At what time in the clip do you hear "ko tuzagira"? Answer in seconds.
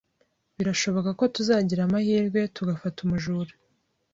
1.19-1.81